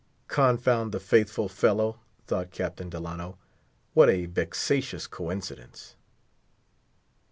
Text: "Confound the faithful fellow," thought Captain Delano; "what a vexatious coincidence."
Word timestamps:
"Confound 0.27 0.93
the 0.93 0.99
faithful 0.99 1.47
fellow," 1.47 1.99
thought 2.25 2.49
Captain 2.49 2.89
Delano; 2.89 3.37
"what 3.93 4.09
a 4.09 4.25
vexatious 4.25 5.05
coincidence." 5.05 5.95